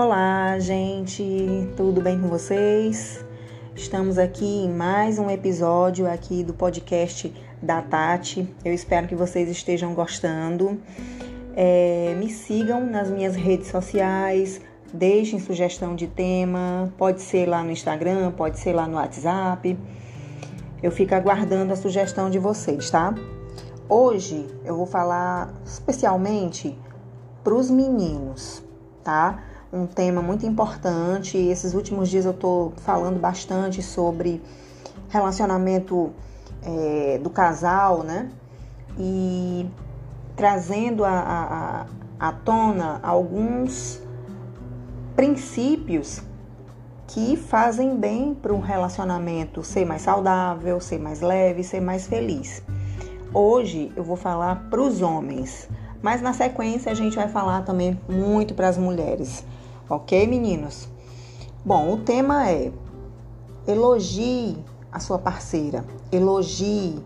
[0.00, 3.26] Olá, gente, tudo bem com vocês?
[3.74, 8.48] Estamos aqui em mais um episódio aqui do podcast da Tati.
[8.64, 10.80] Eu espero que vocês estejam gostando.
[11.56, 14.60] É, me sigam nas minhas redes sociais,
[14.94, 19.76] deixem sugestão de tema, pode ser lá no Instagram, pode ser lá no WhatsApp.
[20.80, 23.12] Eu fico aguardando a sugestão de vocês, tá?
[23.88, 26.78] Hoje eu vou falar especialmente
[27.42, 28.62] para os meninos,
[29.02, 29.47] tá?
[29.72, 31.36] Um tema muito importante.
[31.36, 34.42] Esses últimos dias eu tô falando bastante sobre
[35.10, 36.12] relacionamento
[36.62, 38.30] é, do casal, né?
[38.98, 39.68] E
[40.34, 41.86] trazendo a
[42.44, 44.00] tona alguns
[45.14, 46.22] princípios
[47.08, 52.62] que fazem bem para um relacionamento ser mais saudável, ser mais leve, ser mais feliz.
[53.34, 55.68] Hoje eu vou falar para os homens,
[56.02, 59.44] mas na sequência a gente vai falar também muito para as mulheres,
[59.88, 60.88] ok, meninos?
[61.64, 62.72] Bom, o tema é
[63.66, 64.56] elogie
[64.90, 66.98] a sua parceira, elogie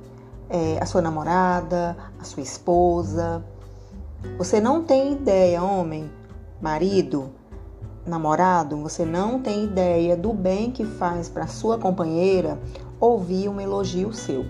[0.48, 3.42] é, a sua namorada, a sua esposa.
[4.38, 6.10] Você não tem ideia, homem,
[6.60, 7.30] marido,
[8.06, 12.58] namorado, você não tem ideia do bem que faz para sua companheira
[13.00, 14.44] ouvir um elogio seu.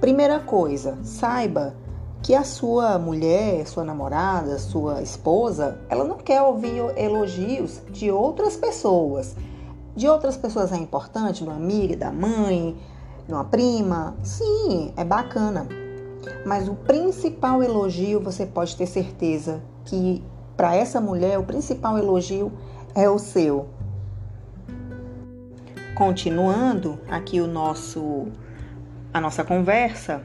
[0.00, 1.74] Primeira coisa, saiba
[2.22, 8.56] que a sua mulher, sua namorada, sua esposa, ela não quer ouvir elogios de outras
[8.56, 9.36] pessoas.
[9.94, 12.76] De outras pessoas é importante, de uma amiga, da mãe,
[13.26, 14.16] de uma prima.
[14.22, 15.66] Sim, é bacana.
[16.44, 20.22] Mas o principal elogio, você pode ter certeza que
[20.56, 22.52] para essa mulher o principal elogio
[22.94, 23.68] é o seu.
[25.94, 28.26] Continuando aqui o nosso
[29.12, 30.22] a nossa conversa,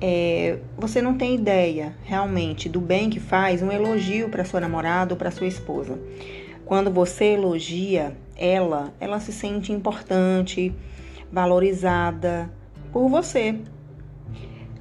[0.00, 5.14] é, você não tem ideia realmente do bem que faz um elogio para sua namorada
[5.14, 5.98] ou para sua esposa.
[6.64, 10.74] Quando você elogia ela, ela se sente importante,
[11.32, 12.50] valorizada
[12.92, 13.56] por você.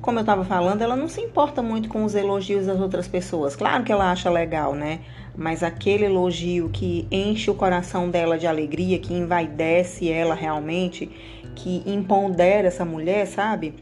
[0.02, 3.56] Como eu estava falando, ela não se importa muito com os elogios das outras pessoas.
[3.56, 5.00] Claro que ela acha legal, né?
[5.36, 11.10] Mas aquele elogio que enche o coração dela de alegria, que envaidece ela realmente,
[11.56, 13.74] que empodera essa mulher, sabe?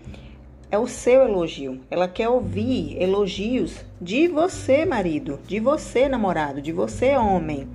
[0.74, 1.82] É o seu elogio.
[1.92, 7.70] Ela quer ouvir elogios de você, marido, de você, namorado, de você, homem.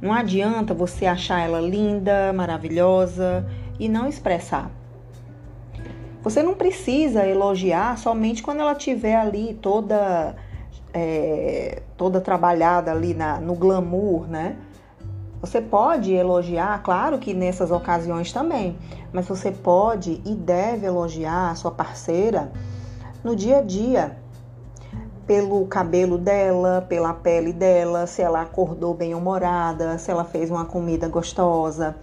[0.00, 3.48] Não adianta você achar ela linda, maravilhosa
[3.78, 4.68] e não expressar.
[6.22, 10.34] Você não precisa elogiar somente quando ela estiver ali toda
[10.92, 14.56] é, toda trabalhada ali na, no glamour, né?
[15.42, 18.78] Você pode elogiar, claro que nessas ocasiões também,
[19.12, 22.52] mas você pode e deve elogiar a sua parceira
[23.24, 24.16] no dia a dia,
[25.26, 30.64] pelo cabelo dela, pela pele dela, se ela acordou bem humorada, se ela fez uma
[30.64, 31.96] comida gostosa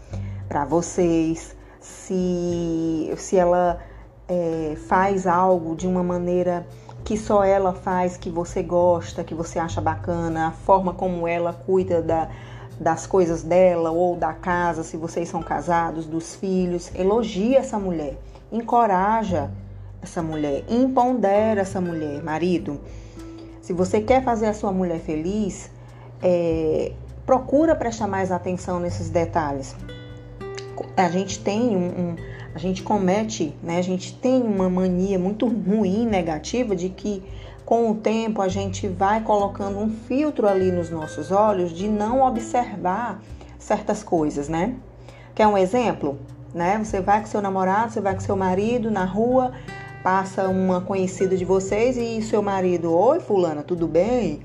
[0.49, 3.79] para vocês, se, se ela
[4.27, 6.67] é, faz algo de uma maneira
[7.05, 11.53] que só ela faz, que você gosta, que você acha bacana, a forma como ela
[11.53, 12.29] cuida da,
[12.79, 16.91] das coisas dela ou da casa, se vocês são casados, dos filhos.
[16.95, 18.17] Elogia essa mulher,
[18.51, 19.51] encoraja
[20.01, 22.79] essa mulher, empodera essa mulher, marido.
[23.61, 25.69] Se você quer fazer a sua mulher feliz,
[26.23, 26.93] é,
[27.25, 29.75] procura prestar mais atenção nesses detalhes.
[30.95, 32.15] A gente tem um, um
[32.53, 33.77] a gente comete, né?
[33.77, 37.21] A gente tem uma mania muito ruim, negativa, de que
[37.69, 42.19] com o tempo a gente vai colocando um filtro ali nos nossos olhos de não
[42.25, 43.21] observar
[43.59, 44.73] certas coisas, né?
[45.35, 46.17] Quer um exemplo?
[46.51, 46.79] Né?
[46.83, 49.51] Você vai com seu namorado, você vai com seu marido na rua,
[50.01, 54.41] passa uma conhecida de vocês e seu marido, oi fulana, tudo bem?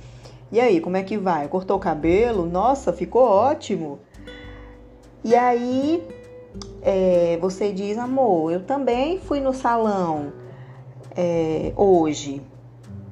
[0.52, 1.48] E aí, como é que vai?
[1.48, 2.44] Cortou o cabelo?
[2.44, 4.00] Nossa, ficou ótimo.
[5.24, 6.06] E aí
[6.82, 10.30] é, você diz, amor, eu também fui no salão
[11.16, 12.42] é, hoje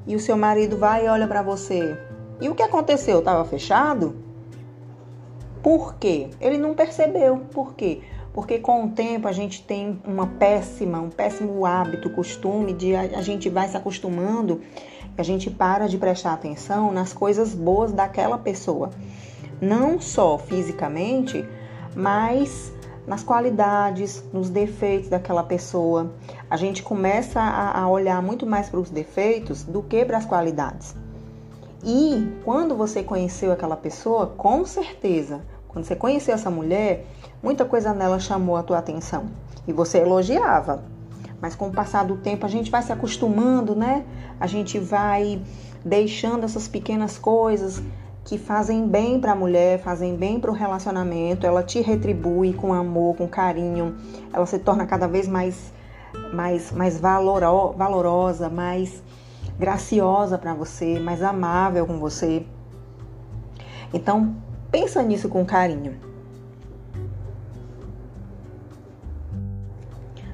[0.06, 1.96] e o seu marido vai e olha para você.
[2.40, 3.20] E o que aconteceu?
[3.20, 4.16] Estava fechado?
[5.62, 6.28] Por quê?
[6.40, 7.38] Ele não percebeu.
[7.52, 8.00] Por quê?
[8.32, 13.02] Porque com o tempo a gente tem uma péssima, um péssimo hábito, costume de a,
[13.02, 14.60] a gente vai se acostumando,
[15.16, 18.90] a gente para de prestar atenção nas coisas boas daquela pessoa.
[19.60, 21.46] Não só fisicamente,
[21.94, 22.72] mas
[23.06, 26.12] nas qualidades, nos defeitos daquela pessoa.
[26.49, 30.25] A gente começa a, a olhar muito mais para os defeitos do que para as
[30.25, 30.94] qualidades.
[31.84, 37.06] E quando você conheceu aquela pessoa, com certeza, quando você conheceu essa mulher,
[37.43, 39.25] muita coisa nela chamou a tua atenção
[39.66, 40.84] e você elogiava.
[41.40, 44.04] Mas com o passar do tempo a gente vai se acostumando, né?
[44.38, 45.43] A gente vai
[45.84, 47.82] deixando essas pequenas coisas
[48.24, 52.72] que fazem bem para a mulher, fazem bem para o relacionamento, ela te retribui com
[52.72, 53.96] amor, com carinho,
[54.32, 55.72] ela se torna cada vez mais
[56.32, 59.02] mais mais valoro, valorosa, mais
[59.58, 62.44] graciosa para você, mais amável com você.
[63.92, 64.34] Então,
[64.70, 65.96] pensa nisso com carinho.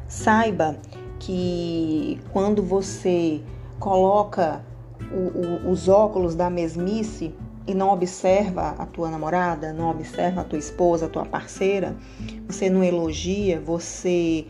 [0.06, 0.76] Saiba
[1.18, 3.42] que quando você
[3.78, 4.62] coloca
[5.12, 7.34] o, o, os óculos da mesmice
[7.68, 11.94] e não observa a tua namorada, não observa a tua esposa, a tua parceira,
[12.46, 14.46] você não elogia, você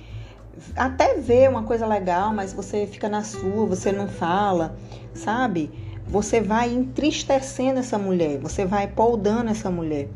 [0.76, 4.76] até vê uma coisa legal, mas você fica na sua, você não fala,
[5.12, 5.68] sabe?
[6.06, 10.08] Você vai entristecendo essa mulher, você vai poldando essa mulher,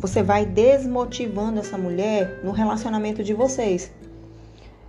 [0.00, 3.92] você vai desmotivando essa mulher no relacionamento de vocês.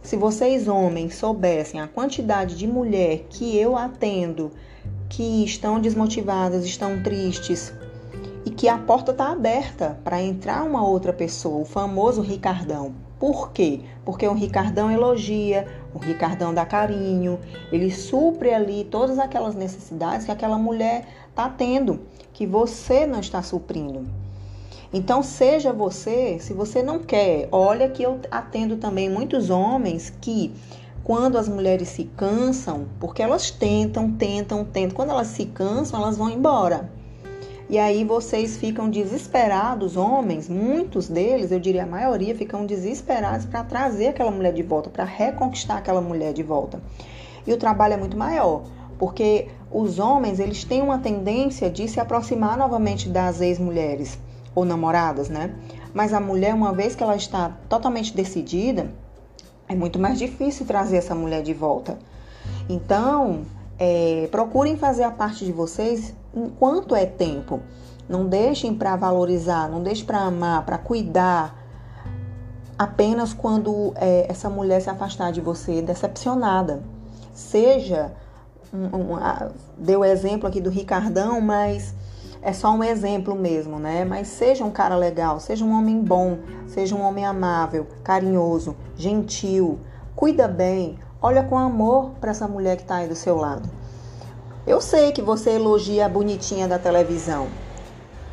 [0.02, 4.52] Se vocês, homens, soubessem a quantidade de mulher que eu atendo
[5.16, 7.72] que estão desmotivadas, estão tristes
[8.44, 12.96] e que a porta está aberta para entrar uma outra pessoa, o famoso Ricardão.
[13.20, 13.82] Por quê?
[14.04, 17.40] Porque o Ricardão elogia, o Ricardão dá carinho,
[17.72, 22.00] ele supre ali todas aquelas necessidades que aquela mulher está tendo,
[22.34, 24.08] que você não está suprindo.
[24.92, 30.52] Então, seja você, se você não quer, olha que eu atendo também muitos homens que
[31.04, 36.18] quando as mulheres se cansam, porque elas tentam, tentam, tentam, quando elas se cansam, elas
[36.18, 36.90] vão embora.
[37.70, 43.64] E aí vocês ficam desesperados, homens, muitos deles, eu diria a maioria, ficam desesperados para
[43.64, 46.82] trazer aquela mulher de volta, para reconquistar aquela mulher de volta.
[47.46, 48.64] E o trabalho é muito maior,
[48.98, 54.18] porque os homens, eles têm uma tendência de se aproximar novamente das ex-mulheres
[54.56, 55.54] ou namoradas, né?
[55.94, 58.90] Mas a mulher, uma vez que ela está totalmente decidida,
[59.68, 61.98] é muito mais difícil trazer essa mulher de volta.
[62.70, 63.44] Então,
[63.80, 67.62] é, procurem fazer a parte de vocês enquanto é tempo.
[68.08, 71.58] Não deixem para valorizar, não deixem para amar, para cuidar
[72.78, 76.84] apenas quando é, essa mulher se afastar de você decepcionada.
[77.34, 78.12] Seja,
[78.74, 79.20] um, um,
[79.78, 81.96] deu o exemplo aqui do Ricardão, mas
[82.44, 84.04] é só um exemplo mesmo, né?
[84.04, 89.80] Mas seja um cara legal, seja um homem bom, seja um homem amável, carinhoso, gentil,
[90.14, 93.70] cuida bem, olha com amor para essa mulher que está aí do seu lado.
[94.68, 97.48] Eu sei que você elogia a bonitinha da televisão,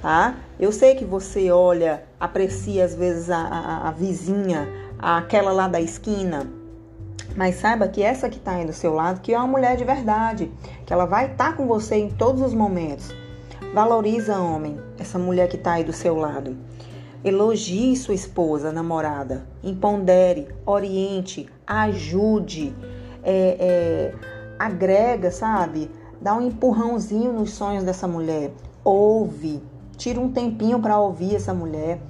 [0.02, 0.34] tá?
[0.58, 4.68] Eu sei que você olha, aprecia às vezes a, a, a vizinha,
[4.98, 6.50] aquela lá da esquina,
[7.36, 9.84] mas saiba que essa que está aí do seu lado, que é uma mulher de
[9.84, 10.50] verdade,
[10.84, 13.14] que ela vai estar tá com você em todos os momentos.
[13.72, 16.56] Valoriza, homem, essa mulher que está aí do seu lado.
[17.22, 19.46] Elogie sua esposa, namorada.
[19.62, 22.74] Impondere, oriente, ajude,
[23.22, 24.14] é, é,
[24.58, 25.88] agrega, sabe?
[26.20, 28.50] Dá um empurrãozinho nos sonhos dessa mulher.
[28.82, 29.62] Ouve,
[29.96, 32.00] tira um tempinho para ouvir essa mulher.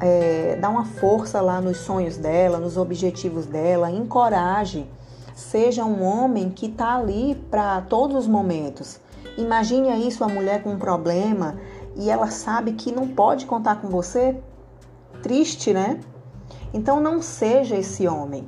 [0.00, 4.86] É, dá uma força lá nos sonhos dela, nos objetivos dela, encoraje.
[5.34, 9.00] Seja um homem que está ali para todos os momentos.
[9.36, 11.56] Imagine aí sua mulher com um problema
[11.96, 14.36] e ela sabe que não pode contar com você.
[15.22, 16.00] Triste, né?
[16.74, 18.46] Então não seja esse homem.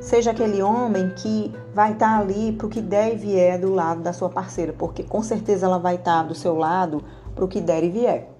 [0.00, 4.02] Seja aquele homem que vai estar ali para o que der e vier do lado
[4.02, 7.02] da sua parceira, porque com certeza ela vai estar do seu lado
[7.34, 8.30] para o que der e vier.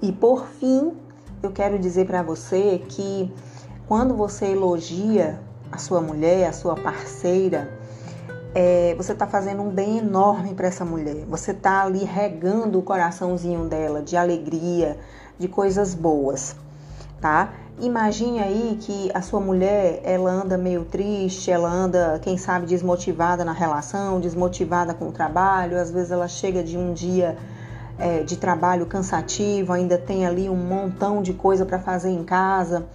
[0.00, 0.92] E por fim,
[1.42, 3.32] eu quero dizer para você que
[3.86, 7.70] quando você elogia a sua mulher, a sua parceira,
[8.54, 11.24] é, você está fazendo um bem enorme para essa mulher.
[11.28, 14.98] Você está ali regando o coraçãozinho dela de alegria,
[15.38, 16.56] de coisas boas,
[17.20, 17.52] tá?
[17.80, 23.44] Imagine aí que a sua mulher, ela anda meio triste, ela anda, quem sabe, desmotivada
[23.44, 25.78] na relação, desmotivada com o trabalho.
[25.78, 27.36] Às vezes ela chega de um dia
[27.96, 32.86] é, de trabalho cansativo, ainda tem ali um montão de coisa para fazer em casa.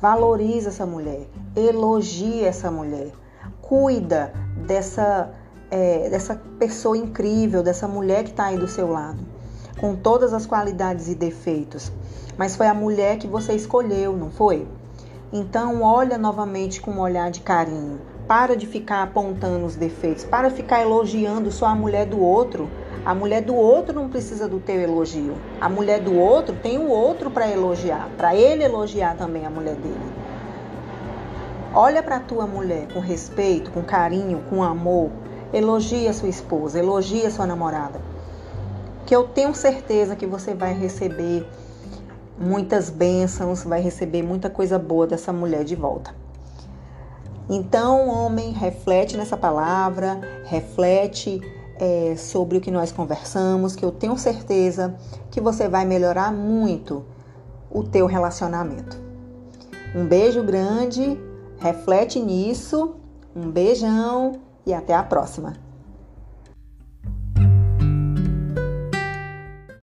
[0.00, 3.12] Valoriza essa mulher, elogia essa mulher,
[3.62, 4.32] cuida
[4.66, 5.30] dessa,
[5.70, 9.24] é, dessa pessoa incrível, dessa mulher que está aí do seu lado,
[9.80, 11.92] com todas as qualidades e defeitos.
[12.36, 14.66] Mas foi a mulher que você escolheu, não foi?
[15.32, 18.00] Então olha novamente com um olhar de carinho.
[18.26, 22.68] Para de ficar apontando os defeitos, para ficar elogiando só a mulher do outro
[23.04, 25.34] a mulher do outro não precisa do teu elogio.
[25.60, 29.74] A mulher do outro tem o outro para elogiar, para ele elogiar também a mulher
[29.74, 30.12] dele.
[31.74, 35.10] Olha para tua mulher com respeito, com carinho, com amor.
[35.52, 38.00] Elogia sua esposa, elogia sua namorada.
[39.04, 41.46] Que eu tenho certeza que você vai receber
[42.38, 46.14] muitas bênçãos, vai receber muita coisa boa dessa mulher de volta.
[47.50, 51.40] Então, homem, reflete nessa palavra, reflete
[51.84, 54.96] é, sobre o que nós conversamos, que eu tenho certeza
[55.30, 57.04] que você vai melhorar muito
[57.70, 58.98] o teu relacionamento.
[59.94, 61.20] Um beijo grande,
[61.60, 62.94] reflete nisso,
[63.36, 65.63] um beijão e até a próxima.